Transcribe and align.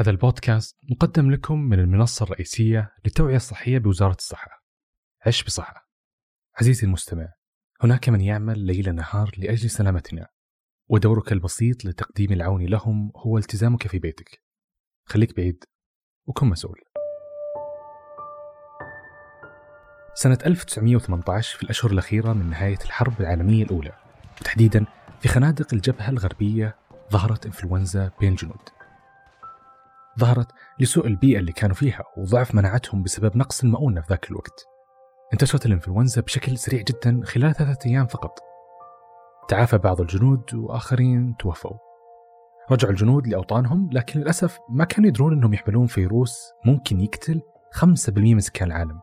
هذا 0.00 0.10
البودكاست 0.10 0.76
مقدم 0.90 1.30
لكم 1.30 1.60
من 1.60 1.78
المنصة 1.78 2.24
الرئيسية 2.24 2.92
للتوعية 3.04 3.36
الصحية 3.36 3.78
بوزارة 3.78 4.16
الصحة. 4.18 4.64
عش 5.26 5.44
بصحة. 5.44 5.88
عزيزي 6.60 6.86
المستمع، 6.86 7.28
هناك 7.82 8.08
من 8.08 8.20
يعمل 8.20 8.58
ليل 8.58 8.94
نهار 8.94 9.30
لأجل 9.38 9.70
سلامتنا، 9.70 10.26
ودورك 10.88 11.32
البسيط 11.32 11.84
لتقديم 11.84 12.32
العون 12.32 12.66
لهم 12.66 13.12
هو 13.16 13.38
التزامك 13.38 13.88
في 13.88 13.98
بيتك. 13.98 14.42
خليك 15.04 15.36
بعيد 15.36 15.64
وكن 16.26 16.46
مسؤول. 16.46 16.80
سنة 20.14 20.38
1918 20.46 21.56
في 21.56 21.62
الأشهر 21.62 21.92
الأخيرة 21.92 22.32
من 22.32 22.50
نهاية 22.50 22.78
الحرب 22.84 23.20
العالمية 23.20 23.64
الأولى، 23.64 23.92
تحديدا 24.44 24.86
في 25.20 25.28
خنادق 25.28 25.74
الجبهة 25.74 26.10
الغربية 26.10 26.76
ظهرت 27.12 27.46
إنفلونزا 27.46 28.10
بين 28.20 28.32
الجنود. 28.32 28.77
ظهرت 30.18 30.52
لسوء 30.80 31.06
البيئة 31.06 31.38
اللي 31.38 31.52
كانوا 31.52 31.74
فيها 31.74 32.04
وضعف 32.16 32.54
مناعتهم 32.54 33.02
بسبب 33.02 33.36
نقص 33.36 33.64
المؤونة 33.64 34.00
في 34.00 34.06
ذاك 34.10 34.30
الوقت. 34.30 34.66
انتشرت 35.32 35.66
الإنفلونزا 35.66 36.20
بشكل 36.20 36.58
سريع 36.58 36.82
جدا 36.82 37.20
خلال 37.24 37.54
ثلاثة 37.54 37.90
أيام 37.90 38.06
فقط. 38.06 38.38
تعافى 39.48 39.78
بعض 39.78 40.00
الجنود 40.00 40.54
وآخرين 40.54 41.36
توفوا. 41.38 41.76
رجعوا 42.70 42.92
الجنود 42.92 43.26
لأوطانهم 43.26 43.90
لكن 43.92 44.20
للأسف 44.20 44.58
ما 44.70 44.84
كانوا 44.84 45.08
يدرون 45.08 45.32
أنهم 45.32 45.54
يحملون 45.54 45.86
فيروس 45.86 46.52
ممكن 46.64 47.00
يقتل 47.00 47.42
5% 47.72 48.34
من 48.34 48.40
سكان 48.40 48.68
العالم. 48.68 49.00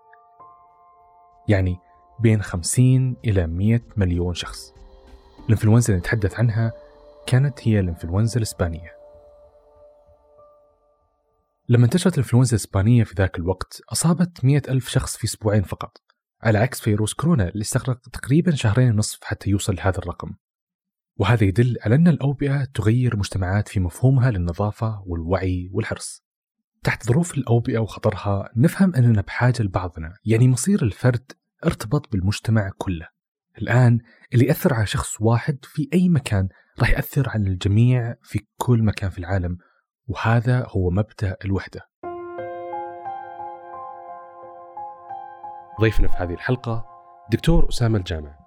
يعني 1.48 1.78
بين 2.20 2.42
50 2.42 3.16
إلى 3.26 3.48
100 3.48 3.82
مليون 3.98 4.34
شخص. 4.34 4.74
الإنفلونزا 5.46 5.88
اللي 5.88 6.00
نتحدث 6.00 6.40
عنها 6.40 6.74
كانت 7.28 7.68
هي 7.68 7.80
الإنفلونزا 7.80 8.38
الإسبانية. 8.38 9.05
لما 11.70 11.86
انتشرت 11.86 12.14
الإنفلونزا 12.14 12.52
الإسبانية 12.52 13.04
في 13.04 13.14
ذاك 13.18 13.38
الوقت 13.38 13.82
أصابت 13.92 14.46
مئة 14.46 14.72
ألف 14.72 14.90
شخص 14.90 15.18
في 15.18 15.24
أسبوعين 15.24 15.64
فقط. 15.64 15.98
على 16.42 16.58
عكس 16.58 16.82
فيروس 16.82 17.14
كورونا 17.14 17.48
اللي 17.48 17.62
استغرق 17.62 18.00
تقريبا 18.00 18.52
شهرين 18.52 18.90
ونصف 18.92 19.24
حتى 19.24 19.50
يوصل 19.50 19.76
لهذا 19.76 19.98
الرقم. 19.98 20.32
وهذا 21.18 21.44
يدل 21.44 21.78
على 21.82 21.96
أن 21.96 22.08
الأوبئة 22.08 22.66
تغير 22.66 23.18
مجتمعات 23.18 23.68
في 23.68 23.80
مفهومها 23.80 24.32
للنظافة 24.32 25.04
والوعي 25.06 25.70
والحرص. 25.74 26.26
تحت 26.84 27.08
ظروف 27.08 27.38
الأوبئة 27.38 27.80
وخطرها 27.80 28.50
نفهم 28.56 28.96
أننا 28.96 29.22
بحاجة 29.22 29.64
لبعضنا 29.64 30.14
يعني 30.26 30.48
مصير 30.48 30.84
الفرد 30.84 31.32
ارتبط 31.66 32.12
بالمجتمع 32.12 32.72
كله. 32.78 33.08
الآن 33.58 34.00
اللي 34.34 34.46
يأثر 34.46 34.74
على 34.74 34.86
شخص 34.86 35.22
واحد 35.22 35.58
في 35.64 35.90
أي 35.94 36.10
مكان 36.10 36.50
راح 36.80 36.90
يأثر 36.90 37.30
على 37.30 37.48
الجميع 37.48 38.16
في 38.24 38.40
كل 38.58 38.84
مكان 38.84 39.10
في 39.10 39.20
العالم 39.20 39.58
وهذا 40.08 40.66
هو 40.70 40.90
مبدأ 40.90 41.36
الوحدة. 41.46 41.82
ضيفنا 45.82 46.08
في 46.08 46.18
هذه 46.18 46.34
الحلقة 46.34 46.86
دكتور 47.32 47.70
أسامة 47.70 47.98
الجامع 47.98 48.38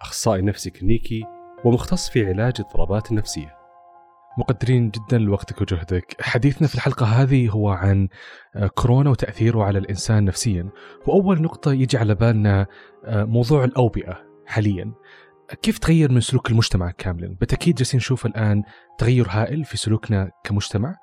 أخصائي 0.00 0.42
نفسي 0.42 0.70
كلينيكي 0.70 1.24
ومختص 1.64 2.08
في 2.08 2.26
علاج 2.26 2.52
الاضطرابات 2.58 3.10
النفسية. 3.10 3.56
مقدرين 4.38 4.90
جدا 4.90 5.18
لوقتك 5.18 5.60
وجهدك. 5.60 6.16
حديثنا 6.20 6.68
في 6.68 6.74
الحلقة 6.74 7.06
هذه 7.06 7.48
هو 7.48 7.68
عن 7.68 8.08
آه، 8.56 8.66
كورونا 8.66 9.10
وتأثيره 9.10 9.64
على 9.64 9.78
الإنسان 9.78 10.24
نفسيا. 10.24 10.70
وأول 11.06 11.42
نقطة 11.42 11.72
يجي 11.72 11.98
على 11.98 12.14
بالنا 12.14 12.66
آه، 13.04 13.24
موضوع 13.24 13.64
الأوبئة 13.64 14.24
حاليا. 14.46 14.92
كيف 15.62 15.78
تغير 15.78 16.12
من 16.12 16.20
سلوك 16.20 16.50
المجتمع 16.50 16.90
كاملا؟ 16.90 17.36
بالتأكيد 17.40 17.74
جالسين 17.74 17.98
نشوف 17.98 18.26
الآن 18.26 18.62
تغير 18.98 19.26
هائل 19.30 19.64
في 19.64 19.76
سلوكنا 19.76 20.30
كمجتمع. 20.44 20.96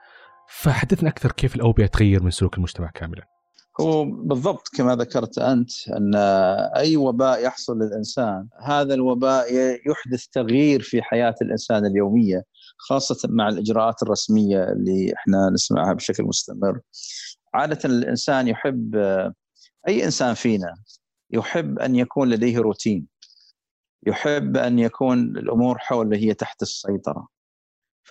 فحدثنا 0.51 1.09
أكثر 1.09 1.31
كيف 1.31 1.55
الأوبئة 1.55 1.85
تغير 1.85 2.23
من 2.23 2.31
سلوك 2.31 2.57
المجتمع 2.57 2.89
كاملا. 2.89 3.27
هو 3.81 4.05
بالضبط 4.05 4.67
كما 4.75 4.95
ذكرت 4.95 5.37
أنت 5.37 5.71
أن 5.89 6.15
أي 6.75 6.97
وباء 6.97 7.43
يحصل 7.43 7.77
للإنسان 7.79 8.47
هذا 8.63 8.93
الوباء 8.93 9.53
يحدث 9.87 10.27
تغيير 10.31 10.81
في 10.81 11.01
حياة 11.01 11.35
الإنسان 11.41 11.85
اليومية 11.85 12.43
خاصة 12.77 13.29
مع 13.29 13.49
الإجراءات 13.49 14.03
الرسمية 14.03 14.63
اللي 14.63 15.13
إحنا 15.17 15.49
نسمعها 15.53 15.93
بشكل 15.93 16.23
مستمر. 16.23 16.79
عادة 17.53 17.79
الإنسان 17.85 18.47
يحب 18.47 18.95
أي 19.87 20.05
إنسان 20.05 20.33
فينا 20.33 20.73
يحب 21.31 21.79
أن 21.79 21.95
يكون 21.95 22.29
لديه 22.29 22.59
روتين. 22.59 23.07
يحب 24.07 24.57
أن 24.57 24.79
يكون 24.79 25.37
الأمور 25.37 25.77
حوله 25.77 26.17
هي 26.17 26.33
تحت 26.33 26.61
السيطرة. 26.61 27.27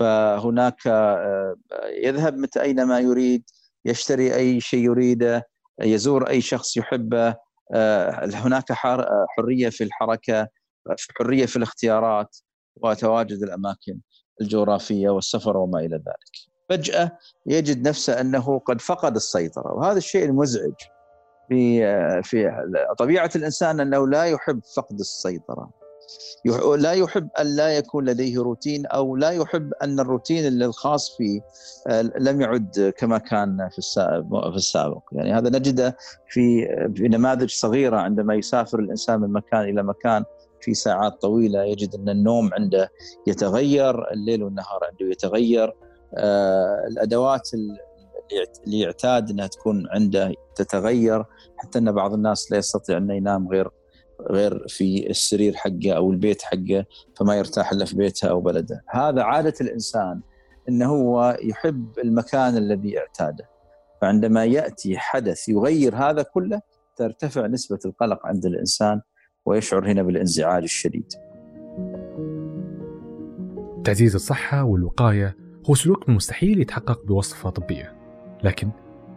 فهناك 0.01 0.87
آه، 0.87 1.57
يذهب 2.05 2.37
متى؟ 2.37 2.63
أينما 2.63 3.01
يريد 3.01 3.45
يشتري 3.85 4.35
أي 4.35 4.61
شيء 4.61 4.85
يريده 4.85 5.49
يزور 5.81 6.29
أي 6.29 6.41
شخص 6.41 6.77
يحبه. 6.77 7.37
آه، 7.75 8.31
هناك 8.35 8.73
حرية 8.73 9.69
في 9.69 9.85
الحركة 9.85 10.49
حرية 11.19 11.47
في 11.47 11.57
الاختيارات 11.57 12.37
وتواجد 12.77 13.43
الأماكن 13.43 14.01
الجغرافية 14.41 15.11
والسفر 15.11 15.57
وما 15.57 15.79
إلى 15.79 15.97
ذلك. 15.97 16.51
فجأة 16.69 17.19
يجد 17.47 17.89
نفسه 17.89 18.21
أنه 18.21 18.59
قد 18.59 18.81
فقد 18.81 19.17
السيطرة 19.17 19.73
وهذا 19.73 19.99
الشيء 19.99 20.25
المزعج 20.25 20.75
في 21.49 21.87
آه، 21.87 22.21
في 22.21 22.51
طبيعة 22.99 23.31
الإنسان 23.37 23.81
أنه 23.81 24.09
لا 24.09 24.25
يحب 24.25 24.61
فقد 24.77 24.99
السيطرة. 25.01 25.80
لا 26.79 26.93
يحب 26.93 27.29
أن 27.41 27.57
لا 27.57 27.77
يكون 27.77 28.05
لديه 28.05 28.39
روتين 28.39 28.87
أو 28.87 29.17
لا 29.17 29.31
يحب 29.31 29.73
أن 29.83 30.01
الروتين 30.01 30.63
الخاص 30.63 31.17
فيه 31.17 31.41
آه، 31.89 32.03
لم 32.03 32.41
يعد 32.41 32.93
كما 32.99 33.19
كان 33.19 33.69
في 33.71 33.81
في 34.31 34.57
السابق. 34.57 35.03
يعني 35.13 35.33
هذا 35.33 35.59
نجده 35.59 35.97
في 36.29 36.67
في 36.95 37.09
نماذج 37.09 37.51
صغيرة 37.51 37.97
عندما 37.97 38.35
يسافر 38.35 38.79
الإنسان 38.79 39.21
من 39.21 39.33
مكان 39.33 39.61
إلى 39.61 39.83
مكان 39.83 40.25
في 40.61 40.75
ساعات 40.75 41.21
طويلة 41.21 41.63
يجد 41.63 41.95
أن 41.95 42.09
النوم 42.09 42.51
عنده 42.55 42.91
يتغير 43.27 44.13
الليل 44.13 44.43
والنهار 44.43 44.81
عنده 44.91 45.13
يتغير 45.13 45.75
آه، 46.15 46.85
الأدوات 46.89 47.51
اللي 47.55 48.81
يعتاد 48.81 49.31
أنها 49.31 49.47
تكون 49.47 49.87
عنده 49.91 50.35
تتغير 50.55 51.25
حتى 51.57 51.79
أن 51.79 51.93
بعض 51.93 52.15
الناس 52.15 52.53
لا 52.53 52.59
يستطيع 52.59 52.97
أن 52.97 53.11
ينام 53.11 53.49
غير 53.49 53.71
غير 54.31 54.65
في 54.69 55.11
السرير 55.11 55.55
حقه 55.55 55.93
أو 55.93 56.11
البيت 56.11 56.43
حقه 56.43 56.85
فما 57.17 57.35
يرتاح 57.35 57.73
إلا 57.73 57.85
في 57.85 57.97
بيته 57.97 58.29
أو 58.29 58.41
بلده، 58.41 58.85
هذا 58.89 59.23
عادة 59.23 59.55
الإنسان 59.61 60.21
إنه 60.69 60.87
هو 60.87 61.39
يحب 61.43 61.99
المكان 61.99 62.57
الذي 62.57 62.99
اعتاده. 62.99 63.49
فعندما 64.01 64.45
يأتي 64.45 64.99
حدث 64.99 65.49
يغير 65.49 65.97
هذا 65.97 66.23
كله 66.23 66.61
ترتفع 66.97 67.47
نسبة 67.47 67.79
القلق 67.85 68.27
عند 68.27 68.47
الإنسان 68.47 69.01
ويشعر 69.47 69.93
هنا 69.93 70.03
بالانزعاج 70.03 70.63
الشديد. 70.63 71.13
تعزيز 73.85 74.15
الصحة 74.15 74.65
والوقاية 74.65 75.37
هو 75.71 75.75
سلوك 75.75 75.99
من 75.99 76.09
المستحيل 76.09 76.61
يتحقق 76.61 77.05
بوصفة 77.07 77.51
طبية، 77.51 77.97
لكن 78.45 78.71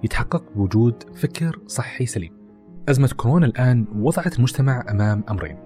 يتحقق 0.03 0.43
بوجود 0.55 1.03
فكر 1.15 1.59
صحي 1.67 2.05
سليم. 2.05 2.42
أزمة 2.89 3.09
كورونا 3.17 3.45
الآن 3.45 3.85
وضعت 3.95 4.37
المجتمع 4.37 4.85
أمام 4.89 5.23
أمرين. 5.29 5.57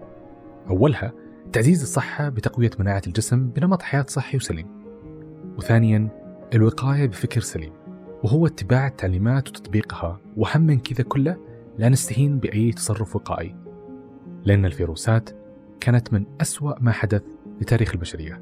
أولها 0.69 1.11
تعزيز 1.53 1.81
الصحة 1.81 2.29
بتقوية 2.29 2.71
مناعة 2.79 3.01
الجسم 3.07 3.47
بنمط 3.47 3.81
حياة 3.81 4.05
صحي 4.07 4.37
وسليم. 4.37 4.67
وثانيا 5.57 6.09
الوقاية 6.53 7.07
بفكر 7.07 7.41
سليم 7.41 7.73
وهو 8.23 8.47
اتباع 8.47 8.87
التعليمات 8.87 9.49
وتطبيقها 9.49 10.19
وهم 10.37 10.61
من 10.61 10.79
كذا 10.79 11.03
كلة 11.03 11.37
لا 11.77 11.89
نستهين 11.89 12.39
بأي 12.39 12.71
تصرف 12.71 13.15
وقائي. 13.15 13.55
لأن 14.45 14.65
الفيروسات 14.65 15.29
كانت 15.79 16.13
من 16.13 16.25
أسوأ 16.41 16.73
ما 16.79 16.91
حدث 16.91 17.21
لتاريخ 17.61 17.91
البشرية. 17.93 18.41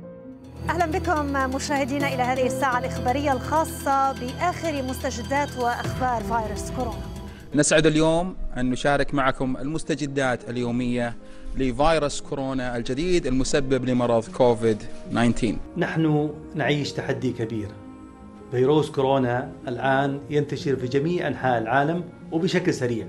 أهلا 0.70 0.86
بكم 0.86 1.56
مشاهدينا 1.56 2.08
إلى 2.08 2.24
هذه 2.24 2.46
الساعة 2.46 2.80
الإخبارية 2.80 3.34
الخاصة 3.34 4.12
بآخر 4.12 4.84
مستجدات 4.84 5.58
وأخبار 5.58 6.24
فيروس 6.24 6.72
كورونا. 6.72 7.15
نسعد 7.56 7.86
اليوم 7.86 8.36
أن 8.58 8.70
نشارك 8.70 9.14
معكم 9.14 9.58
المستجدات 9.58 10.50
اليومية 10.50 11.16
لفيروس 11.58 12.22
كورونا 12.22 12.78
الجديد 12.78 13.28
المسبب 13.28 13.86
لمرض 13.86 14.26
كوفيد 14.38 14.78
19 15.12 15.56
نحن 15.78 16.34
نعيش 16.56 16.94
تحدي 16.94 17.34
كبير. 17.34 17.68
فيروس 18.52 18.92
كورونا 18.92 19.52
الآن 19.68 20.22
ينتشر 20.30 20.76
في 20.76 20.88
جميع 20.88 21.28
أنحاء 21.28 21.62
العالم 21.62 22.04
وبشكل 22.32 22.74
سريع. 22.74 23.08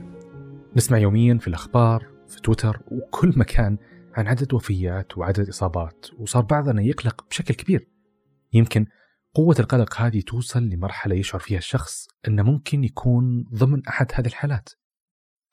نسمع 0.77 0.99
يوميا 0.99 1.39
في 1.39 1.49
الأخبار 1.49 2.07
في 2.29 2.41
تويتر 2.41 2.81
وكل 2.89 3.33
مكان 3.37 3.79
عن 4.15 4.27
عدد 4.27 4.55
وفيات 4.55 5.19
وعدد 5.19 5.49
إصابات 5.49 6.07
وصار 6.19 6.43
بعضنا 6.43 6.83
يقلق 6.83 7.25
بشكل 7.31 7.55
كبير. 7.55 7.89
يمكن 8.53 8.87
قوة 9.37 9.57
القلق 9.59 10.01
هذه 10.01 10.21
توصل 10.21 10.63
لمرحلة 10.63 11.15
يشعر 11.15 11.41
فيها 11.41 11.59
الشخص 11.59 12.07
أنه 12.29 12.43
ممكن 12.43 12.85
يكون 12.85 13.45
ضمن 13.55 13.87
أحد 13.87 14.07
هذه 14.15 14.27
الحالات. 14.27 14.69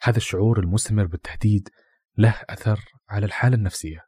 هذا 0.02 0.18
الشعور 0.18 0.60
المستمر 0.60 1.06
بالتهديد 1.06 1.70
له 2.18 2.36
أثر 2.50 2.80
على 3.10 3.26
الحالة 3.26 3.56
النفسية. 3.56 4.00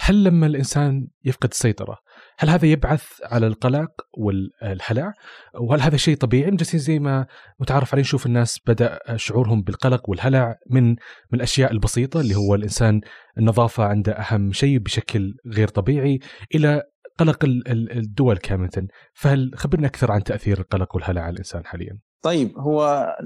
هل 0.00 0.24
لما 0.24 0.46
الإنسان 0.46 1.08
يفقد 1.24 1.50
السيطرة 1.50 1.98
هل 2.38 2.48
هذا 2.50 2.66
يبعث 2.66 3.06
على 3.22 3.46
القلق 3.46 3.90
والهلع 4.18 5.12
وهل 5.60 5.80
هذا 5.80 5.96
شيء 5.96 6.16
طبيعي 6.16 6.50
جالسين 6.50 6.80
زي 6.80 6.98
ما 6.98 7.26
متعارف 7.60 7.94
عليه 7.94 8.02
نشوف 8.02 8.26
الناس 8.26 8.60
بدأ 8.66 8.98
شعورهم 9.16 9.62
بالقلق 9.62 10.10
والهلع 10.10 10.56
من 10.70 10.88
من 10.90 10.96
الأشياء 11.34 11.72
البسيطة 11.72 12.20
اللي 12.20 12.34
هو 12.34 12.54
الإنسان 12.54 13.00
النظافة 13.38 13.84
عنده 13.84 14.12
أهم 14.12 14.52
شيء 14.52 14.78
بشكل 14.78 15.34
غير 15.46 15.68
طبيعي 15.68 16.18
إلى 16.54 16.82
قلق 17.18 17.44
الدول 17.44 18.38
كاملة. 18.38 18.88
فهل 19.14 19.50
خبرنا 19.54 19.86
أكثر 19.86 20.12
عن 20.12 20.24
تأثير 20.24 20.60
القلق 20.60 20.94
والهلع 20.94 21.20
على 21.20 21.32
الإنسان 21.32 21.66
حاليا؟ 21.66 21.98
طيب 22.22 22.58
هو 22.58 22.84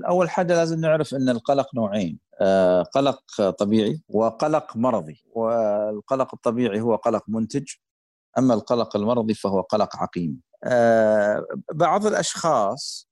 اول 0.09 0.31
حاجة 0.31 0.55
لازم 0.55 0.81
نعرف 0.81 1.15
إن 1.15 1.29
القلق 1.29 1.75
نوعين. 1.75 2.19
آه، 2.41 2.83
قلق 2.83 3.51
طبيعي 3.51 4.03
وقلق 4.09 4.77
مرضي. 4.77 5.23
والقلق 5.35 6.35
الطبيعي 6.35 6.81
هو 6.81 6.97
قلق 6.97 7.23
منتج. 7.29 7.67
أما 8.39 8.55
القلق 8.55 8.97
المرضي 8.97 9.35
فهو 9.35 9.61
قلق 9.61 9.97
عقيم. 9.97 10.41
آه، 10.65 11.47
بعض 11.75 12.07
الأشخاص 12.07 13.09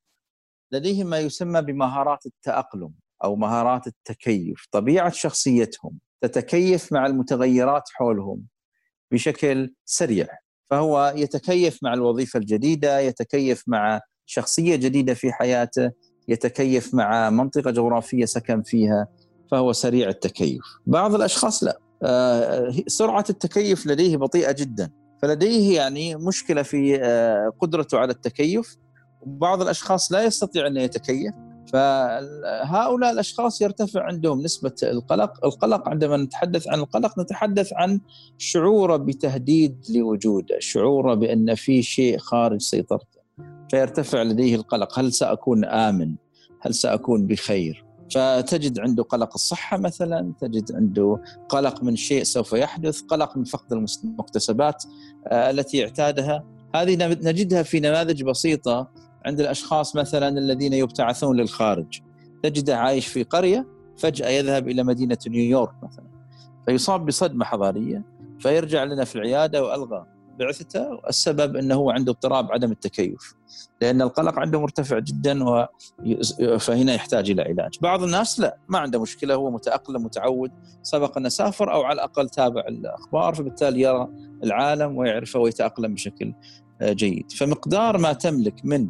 لديهم 0.72 1.06
ما 1.06 1.18
يسمى 1.18 1.62
بمهارات 1.62 2.26
التأقلم 2.26 2.92
أو 3.24 3.36
مهارات 3.36 3.86
التكيف. 3.86 4.66
طبيعة 4.70 5.10
شخصيتهم 5.10 5.98
تتكيف 6.20 6.92
مع 6.92 7.06
المتغيرات 7.06 7.82
حولهم 7.92 8.46
بشكل 9.10 9.74
سريع. 9.84 10.26
فهو 10.70 11.12
يتكيف 11.16 11.78
مع 11.82 11.94
الوظيفة 11.94 12.38
الجديدة 12.38 13.00
يتكيف 13.00 13.62
مع 13.66 14.00
شخصية 14.26 14.76
جديدة 14.76 15.14
في 15.14 15.32
حياته 15.32 15.90
يتكيف 16.28 16.94
مع 16.94 17.30
منطقة 17.30 17.70
جغرافية 17.70 18.24
سكن 18.24 18.62
فيها 18.62 19.06
فهو 19.50 19.72
سريع 19.72 20.08
التكيف. 20.08 20.62
بعض 20.86 21.14
الأشخاص 21.14 21.64
لا. 21.64 21.78
آه، 22.02 22.72
سرعة 22.86 23.24
التكيف 23.30 23.86
لديه 23.86 24.16
بطيئة 24.16 24.52
جدا. 24.52 24.90
فلديه 25.22 25.76
يعني 25.76 26.16
مشكلة 26.16 26.62
في 26.62 26.98
آه، 27.02 27.52
قدرته 27.60 27.98
على 27.98 28.12
التكيف. 28.12 28.76
وبعض 29.20 29.62
الأشخاص 29.62 30.12
لا 30.12 30.24
يستطيع 30.24 30.66
أن 30.66 30.76
يتكيف. 30.76 31.34
فهؤلاء 31.72 33.12
الأشخاص 33.12 33.60
يرتفع 33.60 34.02
عندهم 34.02 34.40
نسبة 34.40 34.74
القلق، 34.82 35.44
القلق 35.44 35.88
عندما 35.88 36.16
نتحدث 36.16 36.68
عن 36.68 36.78
القلق 36.78 37.18
نتحدث 37.18 37.72
عن 37.72 38.00
شعوره 38.38 38.96
بتهديد 38.96 39.84
لوجوده، 39.94 40.56
شعوره 40.58 41.14
بأن 41.14 41.54
في 41.54 41.82
شيء 41.82 42.18
خارج 42.18 42.60
سيطرته. 42.60 43.20
فيرتفع 43.70 44.22
لديه 44.22 44.54
القلق، 44.54 44.98
هل 44.98 45.12
سأكون 45.12 45.64
آمن؟ 45.64 46.14
هل 46.60 46.74
سأكون 46.74 47.26
بخير؟ 47.26 47.86
فتجد 48.14 48.78
عنده 48.78 49.02
قلق 49.02 49.34
الصحة 49.34 49.76
مثلا 49.76 50.32
تجد 50.40 50.72
عنده 50.72 51.22
قلق 51.48 51.82
من 51.82 51.96
شيء 51.96 52.22
سوف 52.22 52.52
يحدث 52.52 53.00
قلق 53.00 53.36
من 53.36 53.44
فقد 53.44 53.72
المكتسبات 53.72 54.84
آه، 55.26 55.50
التي 55.50 55.84
اعتادها 55.84 56.44
هذه 56.74 56.96
نجدها 57.06 57.62
في 57.62 57.80
نماذج 57.80 58.22
بسيطة 58.22 58.90
عند 59.26 59.40
الأشخاص 59.40 59.96
مثلا 59.96 60.28
الذين 60.28 60.72
يبتعثون 60.72 61.36
للخارج. 61.36 62.00
تجده 62.42 62.78
عايش 62.78 63.06
في 63.06 63.22
قرية 63.22 63.66
فجأة 63.96 64.28
يذهب 64.28 64.68
إلى 64.68 64.82
مدينة 64.82 65.18
نيويورك 65.28 65.74
مثلا. 65.82 66.06
فيصاب 66.66 67.06
بصدمة 67.06 67.44
حضارية 67.44 68.04
فيرجع 68.40 68.84
لنا 68.84 69.04
في 69.04 69.16
العيادة 69.16 69.64
وألغى 69.64 70.06
بعثته 70.38 71.00
السبب 71.08 71.56
إنه 71.56 71.92
عنده 71.92 72.12
اضطراب 72.12 72.52
عدم 72.52 72.72
التكيف. 72.72 73.34
لأن 73.80 74.02
القلق 74.02 74.38
عنده 74.38 74.60
مرتفع 74.60 74.98
جدا 74.98 75.44
و... 75.44 75.66
فهنا 76.58 76.94
يحتاج 76.94 77.30
إلى 77.30 77.42
علاج. 77.42 77.78
بعض 77.82 78.02
الناس 78.02 78.40
لا 78.40 78.56
ما 78.68 78.78
عنده 78.78 79.02
مشكلة 79.02 79.34
هو 79.34 79.50
متأقلم 79.50 80.04
متعود. 80.04 80.50
سبق 80.82 81.18
انه 81.18 81.28
سافر 81.28 81.72
أو 81.72 81.82
على 81.82 81.94
الأقل 81.94 82.28
تابع 82.28 82.60
الأخبار 82.60 83.34
فبالتالي 83.34 83.80
يرى 83.80 84.08
العالم 84.44 84.96
ويعرفه 84.96 85.40
ويتأقلم 85.40 85.94
بشكل 85.94 86.34
آه، 86.80 86.92
جيد. 86.92 87.32
فمقدار 87.32 87.98
ما 87.98 88.12
تملك 88.12 88.64
من 88.64 88.88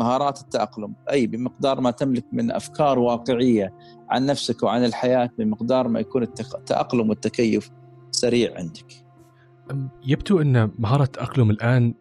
مهارات 0.00 0.40
التأقلم. 0.40 0.94
أي 1.10 1.26
بمقدار 1.26 1.80
ما 1.80 1.90
تملك 1.90 2.24
من 2.32 2.50
أفكار 2.50 2.98
واقعية 2.98 3.74
عن 4.10 4.26
نفسك 4.26 4.62
وعن 4.62 4.84
الحياة 4.84 5.30
بمقدار 5.38 5.88
ما 5.88 6.00
يكون 6.00 6.22
التأقلم 6.22 7.08
والتكيف 7.10 7.70
سريع 8.10 8.58
عندك. 8.58 9.06
يبدو 10.06 10.40
أن 10.40 10.70
مهارة 10.78 11.02
التأقلم 11.02 11.50
الآن 11.50 11.94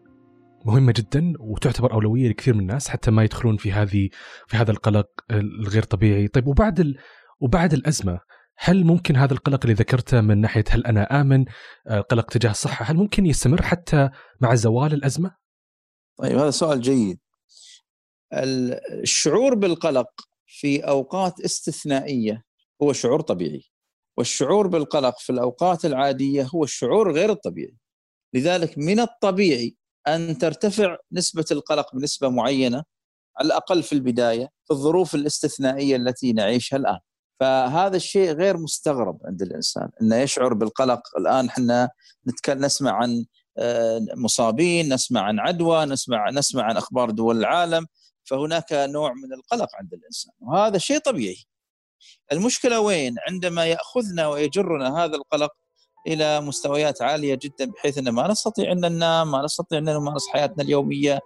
مهمة 0.66 0.94
جدا 0.96 1.34
وتعتبر 1.40 1.94
أولوية 1.94 2.30
لكثير 2.30 2.54
من 2.54 2.60
الناس 2.60 2.90
حتى 2.90 3.12
ما 3.12 3.24
يدخلون 3.24 3.58
في 3.58 3.72
هذه 3.72 4.10
في 4.48 4.58
هذا 4.58 4.72
القلق 4.72 5.08
الغير 5.32 5.84
طبيعي. 5.84 6.28
طيب 6.28 6.48
وبعد 6.48 6.80
ال... 6.80 6.98
وبعد 7.40 7.74
الأزمة 7.74 8.20
هل 8.58 8.86
ممكن 8.86 9.16
هذا 9.16 9.34
القلق 9.34 9.60
اللي 9.64 9.74
ذكرته 9.74 10.22
من 10.22 10.42
ناحية 10.42 10.64
هل 10.70 10.86
أنا 10.86 11.22
آمن 11.22 11.46
قلق 12.10 12.26
تجاه 12.26 12.52
الصحة 12.52 12.86
هل 12.86 12.96
ممكن 12.98 13.26
يستمر 13.26 13.62
حتى 13.62 14.10
مع 14.42 14.56
زوال 14.56 14.94
الأزمة؟ 14.94 15.36
طيب 16.18 16.38
هذا 16.38 16.52
سؤال 16.52 16.82
جيد. 16.82 17.20
الشعور 18.44 19.56
بالقلق 19.56 20.10
في 20.46 20.80
أوقات 20.80 21.40
استثنائية 21.40 22.44
هو 22.82 22.94
شعور 22.94 23.22
طبيعي 23.22 23.64
والشعور 24.18 24.68
بالقلق 24.68 25.20
في 25.20 25.30
الأوقات 25.30 25.86
العادية 25.86 26.50
هو 26.56 26.64
الشعور 26.64 27.12
غير 27.12 27.32
الطبيعي 27.32 27.78
لذلك 28.34 28.78
من 28.78 29.00
الطبيعي 29.00 29.76
أن 30.08 30.38
ترتفع 30.38 30.98
نسبة 31.12 31.46
القلق 31.52 31.96
بنسبة 31.96 32.30
معينة 32.30 32.84
على 33.38 33.48
الأقل 33.48 33.84
في 33.84 33.94
البداية 33.94 34.50
في 34.66 34.72
الظروف 34.72 35.16
الاستثنائية 35.16 35.96
التي 35.96 36.34
نعيشها 36.34 36.78
الآن. 36.78 37.00
فهذا 37.40 37.96
الشيء 37.98 38.32
غير 38.32 38.58
مستغرب 38.58 39.20
عند 39.26 39.42
الإنسان 39.42 39.90
إنه 40.02 40.16
يشعر 40.16 40.54
بالقلق. 40.54 41.02
الآن 41.18 41.46
إحنا 41.46 41.90
نسمع 42.50 42.92
عن 42.92 43.26
آه، 43.58 44.06
مصابين 44.18 44.94
نسمع 44.94 45.22
عن 45.22 45.40
عدوى 45.40 45.86
نسمع 45.86 46.30
نسمع 46.30 46.64
عن 46.64 46.78
أخبار 46.78 47.12
دول 47.12 47.38
العالم. 47.38 47.86
فهناك 48.26 48.66
نوع 48.72 49.14
من 49.14 49.34
القلق 49.34 49.70
عند 49.76 49.94
الإنسان 49.94 50.34
وهذا 50.40 50.78
شيء 50.78 50.98
طبيعي 50.98 51.46
المشكلة 52.32 52.80
وين 52.80 53.16
عندما 53.30 53.66
يأخذنا 53.66 54.28
ويجرنا 54.28 55.04
هذا 55.04 55.16
القلق 55.16 55.52
إلى 56.08 56.42
مستويات 56.42 57.02
عالية 57.02 57.36
جدا 57.42 57.66
بحيث 57.66 57.98
ان 57.98 58.10
ما 58.10 58.28
نستطيع 58.28 58.72
أن 58.72 58.80
ننام، 58.80 59.32
ما 59.32 59.42
نستطيع 59.46 59.78
أن 59.78 59.84
نمارس 59.84 60.28
حياتنا 60.28 60.64
اليومية، 60.64 61.20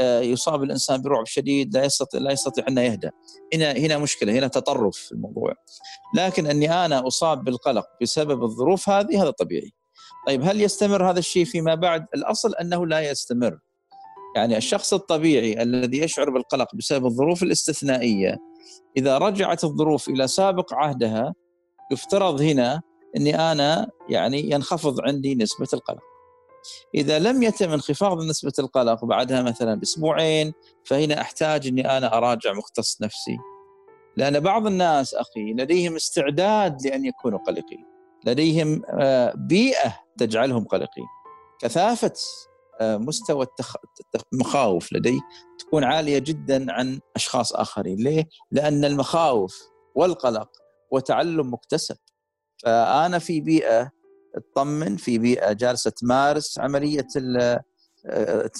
آه، 0.00 0.20
يصاب 0.20 0.62
الإنسان 0.62 1.02
برعب 1.02 1.26
شديد، 1.26 1.76
لا 1.76 1.84
يستطيع 1.84 2.20
لا 2.20 2.32
يستطيع 2.32 2.64
أن 2.68 2.78
يهدى. 2.78 3.10
هنا 3.54 3.72
هنا 3.72 3.98
مشكلة، 3.98 4.32
هنا 4.32 4.48
تطرف 4.48 4.96
في 4.96 5.12
الموضوع. 5.12 5.54
لكن 6.16 6.46
أني 6.46 6.84
أنا 6.84 7.06
أصاب 7.06 7.44
بالقلق 7.44 7.86
بسبب 8.02 8.44
الظروف 8.44 8.88
هذه 8.88 9.22
هذا 9.22 9.30
طبيعي. 9.30 9.72
طيب 10.26 10.42
هل 10.42 10.60
يستمر 10.60 11.10
هذا 11.10 11.18
الشيء 11.18 11.44
فيما 11.44 11.74
بعد؟ 11.74 12.06
الأصل 12.14 12.54
أنه 12.54 12.86
لا 12.86 13.10
يستمر. 13.10 13.58
يعني 14.36 14.56
الشخص 14.56 14.94
الطبيعي 14.94 15.62
الذي 15.62 15.98
يشعر 15.98 16.30
بالقلق 16.30 16.74
بسبب 16.74 17.06
الظروف 17.06 17.42
الاستثنائية 17.42 18.38
إذا 18.96 19.18
رجعت 19.18 19.64
الظروف 19.64 20.08
إلى 20.08 20.28
سابق 20.28 20.74
عهدها 20.74 21.34
يفترض 21.92 22.40
هنا 22.40 22.82
إني 23.16 23.52
أنا 23.52 23.90
يعني 24.08 24.50
ينخفض 24.50 25.00
عندي 25.00 25.34
نسبة 25.34 25.68
القلق. 25.72 26.02
إذا 26.94 27.18
لم 27.18 27.42
يتم 27.42 27.70
انخفاض 27.70 28.22
نسبة 28.22 28.52
القلق 28.58 29.04
بعدها 29.04 29.42
مثلا 29.42 29.74
بأسبوعين 29.74 30.52
فهنا 30.84 31.20
أحتاج 31.20 31.66
إني 31.66 31.96
أنا 31.96 32.16
أراجع 32.16 32.52
مختص 32.52 33.02
نفسي. 33.02 33.36
لأن 34.16 34.40
بعض 34.40 34.66
الناس 34.66 35.14
أخي 35.14 35.52
لديهم 35.52 35.96
استعداد 35.96 36.86
لأن 36.86 37.04
يكونوا 37.04 37.38
قلقين. 37.38 37.84
لديهم 38.26 38.82
آه، 38.88 39.32
بيئة 39.36 40.00
تجعلهم 40.18 40.64
قلقين. 40.64 41.06
كثافة 41.60 42.12
مستوى 42.98 43.46
المخاوف 44.32 44.92
لدي 44.92 45.20
تكون 45.58 45.84
عالية 45.84 46.18
جدا 46.18 46.72
عن 46.72 47.00
أشخاص 47.16 47.52
آخرين، 47.52 47.96
ليه؟ 47.98 48.28
لأن 48.50 48.84
المخاوف 48.84 49.62
والقلق 49.94 50.50
وتعلم 50.90 51.52
مكتسب. 51.54 51.96
فأنا 52.62 53.18
في 53.18 53.40
بيئة 53.40 53.90
تطمن 54.34 54.96
في 54.96 55.18
بيئة 55.18 55.52
جالسة 55.52 55.90
تمارس 55.90 56.58
عملية 56.58 57.06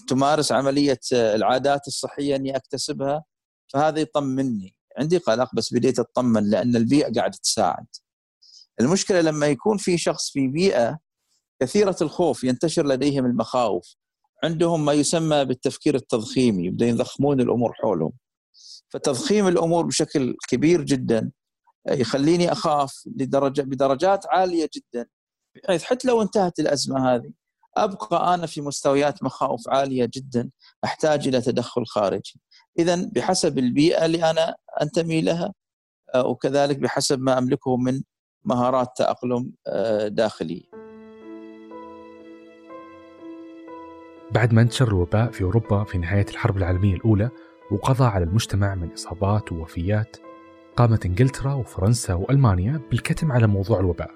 تمارس 0.08 0.52
عملية 0.52 1.00
العادات 1.12 1.86
الصحية 1.86 2.36
إني 2.36 2.56
أكتسبها 2.56 3.24
فهذا 3.72 4.00
يطمني 4.00 4.74
عندي 4.98 5.18
قلق 5.18 5.54
بس 5.54 5.74
بديت 5.74 5.98
اطمن 5.98 6.50
لأن 6.50 6.76
البيئة 6.76 7.12
قاعدة 7.12 7.38
تساعد 7.42 7.86
المشكلة 8.80 9.20
لما 9.20 9.46
يكون 9.46 9.76
في 9.76 9.98
شخص 9.98 10.30
في 10.30 10.48
بيئة 10.48 10.98
كثيرة 11.60 11.96
الخوف 12.02 12.44
ينتشر 12.44 12.86
لديهم 12.86 13.26
المخاوف 13.26 13.94
عندهم 14.44 14.84
ما 14.84 14.92
يسمى 14.92 15.44
بالتفكير 15.44 15.94
التضخيمي 15.94 16.66
يبدأ 16.66 16.86
يضخمون 16.86 17.40
الأمور 17.40 17.72
حولهم. 17.72 18.12
فتضخيم 18.88 19.48
الأمور 19.48 19.86
بشكل 19.86 20.36
كبير 20.48 20.82
جدا 20.82 21.30
يخليني 21.88 22.52
أخاف 22.52 23.02
لدرجة 23.16 23.62
بدرجات 23.62 24.26
عالية 24.30 24.68
جدا. 24.76 25.06
بحيث 25.54 25.82
حتى 25.82 26.08
لو 26.08 26.22
انتهت 26.22 26.58
الأزمة 26.58 27.14
هذه 27.14 27.32
أبقى 27.76 28.34
أنا 28.34 28.46
في 28.46 28.60
مستويات 28.60 29.22
مخاوف 29.22 29.68
عالية 29.68 30.10
جدا 30.14 30.50
أحتاج 30.84 31.28
إلى 31.28 31.40
تدخل 31.40 31.86
خارجي. 31.86 32.40
إذا 32.78 33.10
بحسب 33.12 33.58
البيئة 33.58 34.04
اللي 34.04 34.30
أنا 34.30 34.56
أنتمي 34.82 35.20
لها 35.20 35.54
آه، 36.14 36.26
وكذلك 36.26 36.78
بحسب 36.78 37.20
ما 37.20 37.38
أملكه 37.38 37.76
من 37.76 38.02
مهارات 38.44 38.88
تأقلم 38.96 39.52
آه، 39.66 40.08
بعد 44.34 44.54
ما 44.54 44.62
انتشر 44.62 44.88
الوباء 44.88 45.30
في 45.30 45.44
أوروبا 45.44 45.84
في 45.84 45.98
نهاية 45.98 46.26
الحرب 46.30 46.56
العالمية 46.56 46.94
الأولى 46.94 47.30
وقضى 47.70 48.04
على 48.04 48.24
المجتمع 48.24 48.74
من 48.74 48.92
إصابات 48.92 49.52
ووفيات 49.52 50.16
قامت 50.76 51.06
إنجلترا 51.06 51.54
وفرنسا 51.54 52.14
وألمانيا 52.14 52.80
بالكتم 52.90 53.32
على 53.32 53.46
موضوع 53.46 53.80
الوباء. 53.80 54.10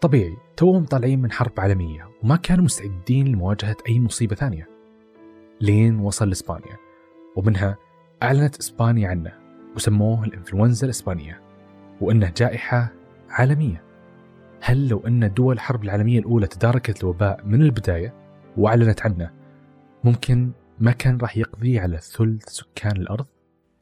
طبيعي 0.00 0.36
توهم 0.56 0.84
طالعين 0.84 1.22
من 1.22 1.32
حرب 1.32 1.52
عالمية 1.58 2.08
وما 2.22 2.36
كانوا 2.36 2.64
مستعدين 2.64 3.28
لمواجهة 3.28 3.76
أي 3.88 4.00
مصيبة 4.00 4.36
ثانية. 4.36 4.68
لين 5.60 5.98
وصل 5.98 6.28
لإسبانيا 6.28 6.76
ومنها 7.36 7.76
أعلنت 8.22 8.58
إسبانيا 8.58 9.08
عنه 9.08 9.32
وسموه 9.76 10.24
الإنفلونزا 10.24 10.84
الإسبانية 10.84 11.40
وأنه 12.00 12.32
جائحة 12.36 12.92
عالمية. 13.30 13.82
هل 14.60 14.88
لو 14.88 15.02
أن 15.06 15.32
دول 15.34 15.54
الحرب 15.54 15.84
العالمية 15.84 16.18
الأولى 16.18 16.46
تداركت 16.46 17.02
الوباء 17.02 17.40
من 17.44 17.62
البداية 17.62 18.27
وأعلنت 18.58 19.02
عنه. 19.02 19.30
ممكن 20.04 20.52
ما 20.78 20.92
كان 20.92 21.18
راح 21.18 21.36
يقضي 21.36 21.78
على 21.78 21.98
ثلث 21.98 22.48
سكان 22.48 22.96
الأرض؟ 22.96 23.26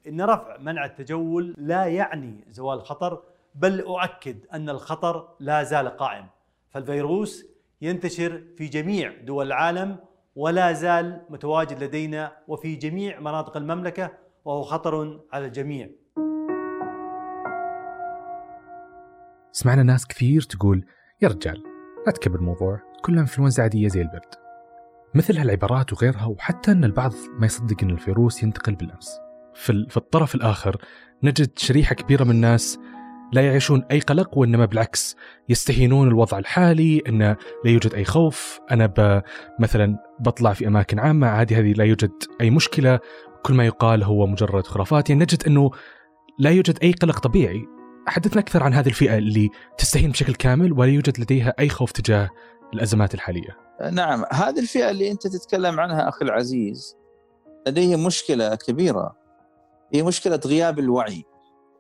إن 0.09 0.21
رفع 0.21 0.59
منع 0.59 0.85
التجول 0.85 1.55
لا 1.59 1.87
يعني 1.87 2.45
زوال 2.49 2.79
الخطر 2.79 3.23
بل 3.55 3.81
أؤكد 3.81 4.37
أن 4.53 4.69
الخطر 4.69 5.29
لا 5.41 5.63
زال 5.63 5.89
قائم. 5.89 6.27
فالفيروس 6.71 7.47
ينتشر 7.83 8.43
في 8.57 8.67
جميع 8.67 9.13
دول 9.23 9.47
العالم 9.47 9.99
ولا 10.37 10.73
زال 10.73 11.23
متواجد 11.31 11.83
لدينا 11.83 12.33
وفي 12.49 12.77
جميع 12.77 13.21
مناطق 13.21 13.57
المملكة 13.57 14.13
وهو 14.45 14.63
خطر 14.63 15.21
على 15.33 15.47
الجميع. 15.47 15.91
سمعنا 19.53 19.83
ناس 19.83 20.07
كثير 20.07 20.43
تقول 20.43 20.85
يا 21.23 21.29
رجال 21.29 21.63
لا 22.07 22.13
تكبر 22.13 22.39
الموضوع 22.39 22.81
كلها 23.05 23.21
إنفلونزا 23.21 23.63
عادية 23.63 23.89
زي 23.89 24.03
البرد. 24.03 24.46
مثل 25.17 25.39
هالعبارات 25.39 25.93
وغيرها 25.93 26.27
وحتى 26.27 26.73
أن 26.73 26.85
البعض 26.85 27.13
ما 27.39 27.47
يصدق 27.47 27.83
أن 27.83 27.91
الفيروس 27.91 28.43
ينتقل 28.43 28.75
بالأمس. 28.75 29.19
في, 29.55 29.97
الطرف 29.97 30.35
الآخر 30.35 30.77
نجد 31.23 31.51
شريحة 31.59 31.95
كبيرة 31.95 32.25
من 32.25 32.31
الناس 32.31 32.79
لا 33.33 33.47
يعيشون 33.47 33.85
أي 33.91 34.01
قلق 34.01 34.39
وإنما 34.39 34.65
بالعكس 34.65 35.17
يستهينون 35.49 36.09
الوضع 36.09 36.39
الحالي 36.39 37.03
أن 37.09 37.23
لا 37.65 37.71
يوجد 37.71 37.95
أي 37.95 38.05
خوف 38.05 38.61
أنا 38.71 38.87
ب 38.87 39.23
مثلا 39.61 39.97
بطلع 40.21 40.53
في 40.53 40.67
أماكن 40.67 40.99
عامة 40.99 41.27
عادي 41.27 41.57
هذه 41.57 41.73
لا 41.73 41.85
يوجد 41.85 42.13
أي 42.41 42.51
مشكلة. 42.51 43.01
كل 43.43 43.55
ما 43.55 43.67
يقال 43.67 44.03
هو 44.03 44.27
مجرد 44.27 44.67
خرافات 44.67 45.11
يعني 45.11 45.23
نجد 45.23 45.43
أنه 45.47 45.71
لا 46.39 46.51
يوجد 46.51 46.79
أي 46.83 46.93
قلق 46.93 47.19
طبيعي. 47.19 47.65
حدثنا 48.07 48.41
أكثر 48.41 48.63
عن 48.63 48.75
هذه 48.75 48.89
الفئة 48.89 49.19
اللي 49.19 49.49
تستهين 49.79 50.11
بشكل 50.11 50.35
كامل 50.35 50.73
ولا 50.73 50.91
يوجد 50.91 51.21
لديها 51.21 51.55
أي 51.59 51.69
خوف 51.69 51.93
تجاه 51.93 52.31
الأزمات 52.75 53.15
الحالية. 53.15 53.57
نعم 53.93 54.25
هذه 54.33 54.59
الفئة 54.59 54.91
اللي 54.91 55.11
أنت 55.11 55.27
تتكلم 55.27 55.81
عنها 55.81 56.09
أخي 56.09 56.25
العزيز 56.25 56.97
لديهم 57.67 58.05
مشكلة 58.05 58.55
كبيرة. 58.55 59.17
هي 59.95 60.03
مشكلة 60.03 60.41
غياب 60.47 60.79
الوعي 60.79 61.25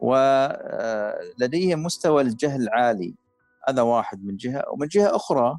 ولديهم 0.01 1.83
مستوى 1.83 2.23
الجهل 2.23 2.69
عالي. 2.69 3.15
هذا 3.69 3.83
واحد 3.83 4.25
من 4.25 4.37
جهة. 4.37 4.65
ومن 4.73 4.87
جهة 4.87 5.17
أخرى 5.17 5.59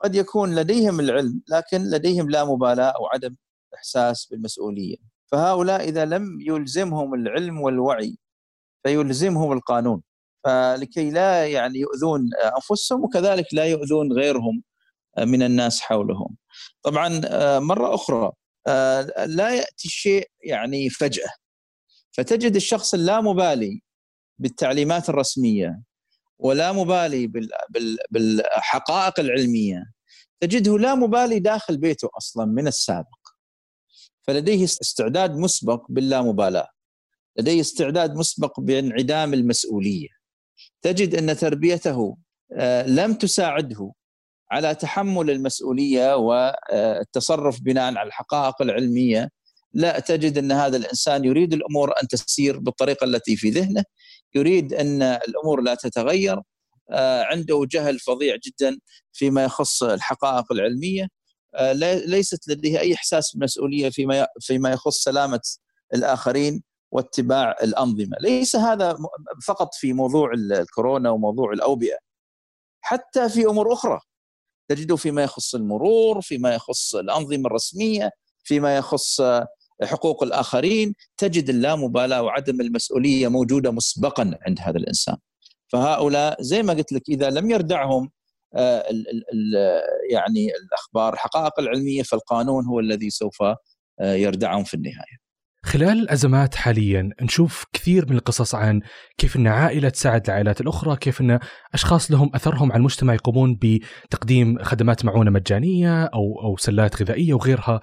قد 0.00 0.14
يكون 0.14 0.54
لديهم 0.54 1.00
العلم 1.00 1.42
لكن 1.48 1.82
لديهم 1.82 2.30
لا 2.30 2.44
مبالاة 2.44 2.90
أو 2.90 3.06
عدم 3.06 3.36
إحساس 3.74 4.28
بالمسؤولية. 4.30 4.96
فهؤلاء 5.32 5.88
إذا 5.88 6.04
لم 6.04 6.38
يلزمهم 6.40 7.14
العلم 7.14 7.60
والوعي 7.60 8.18
فيلزمهم 8.82 9.52
القانون. 9.52 10.02
فلكي 10.46 11.10
لا 11.10 11.46
يعني 11.46 11.78
يؤذون 11.78 12.30
أنفسهم 12.56 13.04
وكذلك 13.04 13.46
لا 13.52 13.64
يؤذون 13.64 14.12
غيرهم 14.12 14.62
من 15.18 15.42
الناس 15.42 15.80
حولهم. 15.80 16.36
طبعا 16.82 17.08
مرة 17.58 17.94
أخرى 17.94 18.32
لا 19.26 19.50
يأتي 19.50 19.84
الشيء 19.88 20.30
يعني 20.44 20.90
فجأة. 20.90 21.30
فتجد 22.12 22.56
الشخص 22.56 22.94
اللامبالي 22.94 23.80
بالتعليمات 24.38 25.08
الرسمية 25.08 25.82
ولا 26.38 26.72
مبالي 26.72 27.32
بالحقائق 28.10 29.20
العلمية. 29.20 29.84
تجده 30.40 30.78
لا 30.78 30.94
مبالي 30.94 31.38
داخل 31.38 31.78
بيته 31.78 32.08
أصلا 32.18 32.44
من 32.44 32.66
السابق. 32.66 33.18
فلديه 34.22 34.64
استعداد 34.64 35.36
مسبق 35.36 35.86
باللامبالاة. 35.88 36.68
لديه 37.38 37.60
استعداد 37.60 38.14
مسبق 38.14 38.60
بانعدام 38.60 39.34
المسؤولية. 39.34 40.15
تجد 40.82 41.14
أن 41.14 41.36
تربيته 41.36 42.16
آه، 42.52 42.86
لم 42.86 43.14
تساعده 43.14 43.92
على 44.50 44.74
تحمل 44.74 45.30
المسؤولية 45.30 46.16
والتصرف 46.16 47.60
بناء 47.60 47.84
على 47.84 48.06
الحقائق 48.06 48.62
العلمية 48.62 49.28
لا 49.72 50.00
تجد 50.00 50.38
أن 50.38 50.52
هذا 50.52 50.76
الإنسان 50.76 51.24
يريد 51.24 51.54
الأمور 51.54 51.92
أن 52.02 52.08
تسير 52.08 52.58
بالطريقة 52.58 53.04
التي 53.04 53.36
في 53.36 53.50
ذهنه 53.50 53.84
يريد 54.34 54.74
أن 54.74 55.02
الأمور 55.02 55.60
لا 55.60 55.74
تتغير 55.74 56.40
آه، 56.90 57.22
عنده 57.22 57.66
جهل 57.70 57.98
فظيع 57.98 58.36
جدا 58.46 58.78
فيما 59.12 59.44
يخص 59.44 59.82
الحقائق 59.82 60.52
العلمية 60.52 61.08
آه، 61.54 61.72
ليست 62.06 62.48
لديه 62.48 62.80
أي 62.80 62.94
إحساس 62.94 63.32
بالمسؤوليه 63.32 63.90
فيما 63.90 64.26
فيما 64.40 64.70
يخص 64.70 65.02
سلامة 65.02 65.40
الآخرين 65.94 66.62
واتباع 66.96 67.56
الأنظمة، 67.62 68.16
ليس 68.20 68.56
هذا 68.56 68.96
فقط 69.46 69.74
في 69.74 69.92
موضوع 69.92 70.32
الكورونا 70.32 71.10
وموضوع 71.10 71.52
الأوبئة 71.52 71.98
حتى 72.80 73.28
في 73.28 73.46
أمور 73.46 73.72
أخرى. 73.72 74.00
تجده 74.68 74.96
فيما 74.96 75.22
يخص 75.22 75.54
المرور، 75.54 76.20
فيما 76.20 76.54
يخص 76.54 76.94
الأنظمة 76.94 77.46
الرسمية، 77.46 78.10
فيما 78.44 78.76
يخص 78.76 79.20
حقوق 79.82 80.22
الآخرين 80.22 80.94
تجد 81.16 81.48
اللامبالاة 81.50 82.22
وعدم 82.22 82.60
المسؤولية 82.60 83.28
موجودة 83.28 83.70
مسبقا 83.70 84.38
عند 84.46 84.60
هذا 84.60 84.76
الإنسان. 84.76 85.16
فهؤلاء 85.68 86.42
زي 86.42 86.62
ما 86.62 86.72
قلت 86.72 86.92
لك 86.92 87.02
إذا 87.08 87.30
لم 87.30 87.50
يردعهم 87.50 88.10
آه، 88.54 88.84
يعني 90.10 90.52
الأخبار 90.62 91.14
الحقائق 91.14 91.60
العلمية 91.60 92.02
فالقانون 92.02 92.66
هو 92.66 92.80
الذي 92.80 93.10
سوف 93.10 93.42
آه، 94.00 94.14
يردعهم 94.14 94.64
في 94.64 94.74
النهاية. 94.74 95.25
خلال 95.66 96.00
الأزمات 96.00 96.54
حاليا 96.54 97.10
نشوف 97.22 97.64
كثير 97.72 98.10
من 98.10 98.16
القصص 98.16 98.54
عن 98.54 98.80
كيف 99.18 99.36
إن 99.36 99.46
عائلة 99.46 99.88
تساعد 99.88 100.26
العائلات 100.26 100.60
الأخرى، 100.60 100.96
كيف 100.96 101.20
إن 101.20 101.38
أشخاص 101.74 102.10
لهم 102.10 102.30
أثرهم 102.34 102.72
على 102.72 102.78
المجتمع 102.78 103.14
يقومون 103.14 103.58
بتقديم 103.62 104.58
خدمات 104.62 105.04
معونة 105.04 105.30
مجانية 105.30 106.04
أو 106.04 106.40
أو 106.42 106.56
سلات 106.56 107.02
غذائية 107.02 107.34
وغيرها. 107.34 107.80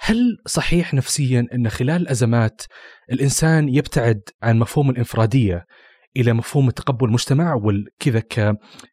هل 0.00 0.16
صحيح 0.46 0.94
نفسيا 0.94 1.46
إن 1.54 1.68
خلال 1.68 2.02
الأزمات 2.02 2.62
الإنسان 3.12 3.68
يبتعد 3.68 4.20
عن 4.42 4.58
مفهوم 4.58 4.90
الإنفرادية 4.90 5.64
إلى 6.16 6.32
مفهوم 6.32 6.68
التقبل 6.68 7.06
المجتمع 7.06 7.54
والكذا 7.54 8.20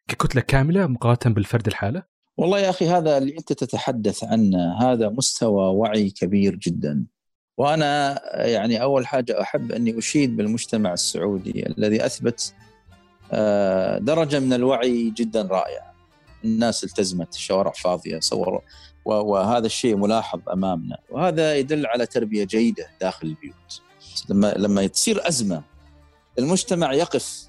ككتلة 0.08 0.42
كاملة 0.42 0.86
مقارنة 0.86 1.34
بالفرد 1.34 1.66
الحالة؟ 1.66 2.02
والله 2.36 2.58
يا 2.58 2.70
أخي 2.70 2.88
هذا 2.88 3.18
اللي 3.18 3.38
أنت 3.38 3.52
تتحدث 3.52 4.24
عنه 4.24 4.58
هذا 4.80 5.08
مستوى 5.08 5.74
وعي 5.74 6.10
كبير 6.10 6.56
جدا. 6.56 7.06
وأنا 7.56 8.20
يعني 8.46 8.82
أول 8.82 9.06
حاجة 9.06 9.40
أحب 9.40 9.72
أني 9.72 9.98
أشيد 9.98 10.36
بالمجتمع 10.36 10.92
السعودي 10.92 11.66
الذي 11.66 12.06
أثبت 12.06 12.54
آه، 13.32 13.98
درجة 13.98 14.38
من 14.38 14.52
الوعي 14.52 15.10
جدا 15.10 15.42
رائعة. 15.42 15.94
الناس 16.44 16.84
التزمت 16.84 17.34
الشوارع 17.34 17.70
فاضية 17.70 18.20
صوروا 18.20 18.60
وهذا 19.04 19.66
الشيء 19.66 19.96
ملاحظ 19.96 20.40
أمامنا. 20.52 20.98
وهذا 21.10 21.56
يدل 21.56 21.86
على 21.86 22.06
تربية 22.06 22.44
جيدة 22.44 22.86
داخل 23.00 23.26
البيوت. 23.26 23.82
لما 24.28 24.54
لما 24.56 24.86
تصير 24.86 25.28
أزمة 25.28 25.62
المجتمع 26.38 26.92
يقف 26.92 27.46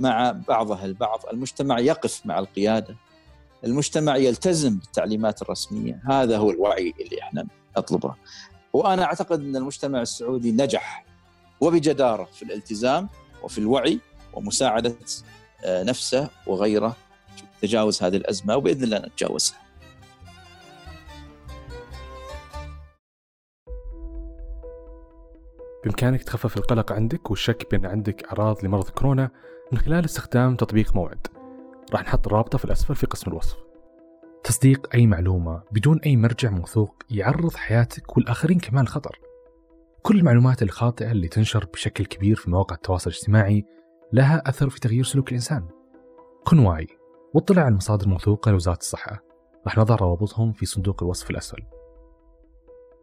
مع 0.00 0.30
بعضها 0.48 0.84
البعض 0.84 1.20
المجتمع 1.32 1.78
يقف 1.78 2.26
مع 2.26 2.38
القيادة 2.38 2.96
المجتمع 3.64 4.16
يلتزم 4.16 4.78
بالتعليمات 4.78 5.42
الرسمية. 5.42 6.02
هذا 6.08 6.38
هو 6.38 6.50
الوعي 6.50 6.94
اللي 7.00 7.22
إحنا 7.22 7.46
نطلبه. 7.78 8.14
وأنا 8.78 9.04
أعتقد 9.04 9.40
أن 9.40 9.56
المجتمع 9.56 10.02
السعودي 10.02 10.52
نجح 10.52 11.04
وبجدارة 11.60 12.24
في 12.24 12.42
الالتزام 12.42 13.08
وفي 13.42 13.58
الوعي 13.58 14.00
ومساعدة 14.32 14.96
آه، 15.64 15.82
نفسه 15.82 16.30
وغيره 16.46 16.96
تجاوز 17.62 18.02
هذه 18.02 18.16
الأزمة 18.16 18.56
وبإذن 18.56 18.84
الله 18.84 18.98
نتجاوزها. 18.98 19.58
بإمكانك 25.84 26.22
تخفف 26.22 26.56
القلق 26.56 26.92
عندك 26.92 27.30
والشك 27.30 27.66
بأن 27.70 27.86
عندك 27.86 28.24
أعراض 28.24 28.64
لمرض 28.64 28.88
كورونا 28.88 29.30
من 29.72 29.78
خلال 29.78 30.04
استخدام 30.04 30.56
تطبيق 30.56 30.96
موعد. 30.96 31.26
راح 31.92 32.02
نحط 32.02 32.26
الرابطة 32.26 32.58
في 32.58 32.64
الأسفل 32.64 32.94
في 32.94 33.06
قسم 33.06 33.30
الوصف. 33.30 33.67
تصديق 34.48 34.94
أي 34.94 35.06
معلومة 35.06 35.62
بدون 35.72 35.98
أي 35.98 36.16
مرجع 36.16 36.50
موثوق 36.50 37.02
يعرض 37.10 37.54
حياتك 37.54 38.16
والآخرين 38.16 38.58
كمان 38.58 38.84
لخطر 38.84 39.18
كل 40.02 40.18
المعلومات 40.18 40.62
الخاطئة 40.62 41.10
اللي 41.10 41.28
تنشر 41.28 41.64
بشكل 41.64 42.04
كبير 42.04 42.36
في 42.36 42.50
مواقع 42.50 42.74
التواصل 42.76 43.10
الاجتماعي 43.10 43.64
لها 44.12 44.42
أثر 44.46 44.68
في 44.70 44.80
تغيير 44.80 45.04
سلوك 45.04 45.28
الإنسان. 45.28 45.68
كن 46.44 46.58
واعي 46.58 46.86
واطلع 47.34 47.62
على 47.62 47.70
المصادر 47.70 48.04
الموثوقة 48.04 48.50
لوزارة 48.50 48.78
الصحة. 48.78 49.22
راح 49.64 49.78
نضع 49.78 49.94
روابطهم 49.94 50.52
في 50.52 50.66
صندوق 50.66 51.02
الوصف 51.02 51.30
الأسفل. 51.30 51.62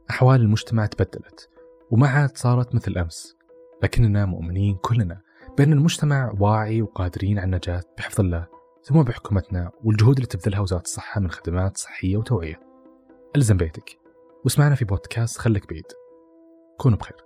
أحوال 0.09 0.41
المجتمع 0.41 0.85
تبدلت 0.85 1.49
وما 1.91 2.07
عاد 2.07 2.37
صارت 2.37 2.75
مثل 2.75 2.97
أمس. 2.97 3.37
لكننا 3.83 4.25
مؤمنين 4.25 4.75
كلنا 4.75 5.21
بأن 5.57 5.73
المجتمع 5.73 6.33
واعي 6.39 6.81
وقادرين 6.81 7.39
على 7.39 7.45
النجاة 7.45 7.83
بحفظ 7.97 8.19
الله. 8.21 8.54
ثم 8.88 9.04
بحكومتنا 9.04 9.72
والجهود 9.84 10.15
اللي 10.15 10.27
تبذلها 10.27 10.60
وزارة 10.60 10.82
الصحة 10.82 11.22
من 11.22 11.32
خدمات 11.32 11.77
صحية 11.77 12.18
وتوعية. 12.18 12.60
ألزم 13.36 13.58
بيتك 13.58 14.00
واسمعنا 14.44 14.75
في 14.75 14.86
بودكاست 14.86 15.38
خلك 15.38 15.70
بعيد. 15.70 15.86
كونوا 16.77 16.98
بخير. 16.98 17.18